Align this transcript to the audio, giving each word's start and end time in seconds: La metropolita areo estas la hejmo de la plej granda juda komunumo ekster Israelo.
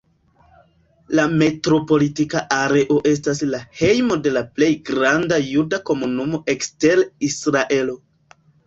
La 1.19 1.25
metropolita 1.33 2.41
areo 2.57 2.97
estas 3.11 3.43
la 3.51 3.61
hejmo 3.83 4.19
de 4.29 4.35
la 4.41 4.45
plej 4.57 4.73
granda 4.91 5.43
juda 5.53 5.83
komunumo 5.93 6.45
ekster 6.57 7.09
Israelo. 7.33 8.03